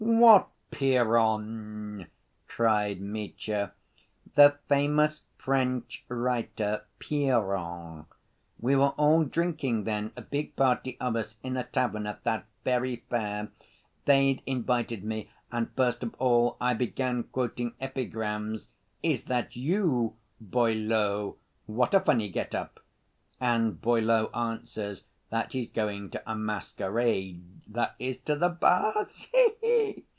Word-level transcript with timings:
"What 0.03 0.49
Piron?" 0.71 2.07
cried 2.47 2.99
Mitya. 3.01 3.71
"The 4.33 4.57
famous 4.67 5.21
French 5.37 6.03
writer, 6.09 6.85
Piron. 6.99 8.07
We 8.59 8.75
were 8.75 8.93
all 8.97 9.23
drinking 9.23 9.83
then, 9.83 10.11
a 10.17 10.21
big 10.23 10.55
party 10.55 10.97
of 10.99 11.15
us, 11.15 11.37
in 11.43 11.55
a 11.55 11.63
tavern 11.65 12.07
at 12.07 12.23
that 12.23 12.45
very 12.63 13.03
fair. 13.11 13.51
They'd 14.05 14.41
invited 14.47 15.03
me, 15.03 15.29
and 15.51 15.69
first 15.75 16.01
of 16.01 16.15
all 16.17 16.57
I 16.59 16.73
began 16.73 17.23
quoting 17.23 17.75
epigrams. 17.79 18.69
'Is 19.03 19.25
that 19.25 19.55
you, 19.55 20.15
Boileau? 20.39 21.37
What 21.67 21.93
a 21.93 21.99
funny 21.99 22.31
get‐up!' 22.31 22.79
and 23.39 23.79
Boileau 23.79 24.27
answers 24.33 25.03
that 25.29 25.53
he's 25.53 25.69
going 25.69 26.09
to 26.09 26.21
a 26.29 26.35
masquerade, 26.35 27.41
that 27.65 27.95
is 27.99 28.17
to 28.17 28.35
the 28.35 28.49
baths, 28.49 29.27
he 29.31 29.49
he! 29.61 30.05